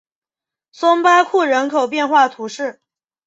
[0.71, 2.81] 松巴库人口变化图示